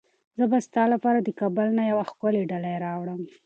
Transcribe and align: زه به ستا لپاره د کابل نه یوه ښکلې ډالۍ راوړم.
زه 0.37 0.43
به 0.51 0.57
ستا 0.67 0.83
لپاره 0.93 1.19
د 1.21 1.29
کابل 1.39 1.67
نه 1.79 1.83
یوه 1.91 2.03
ښکلې 2.09 2.47
ډالۍ 2.49 2.75
راوړم. 2.85 3.21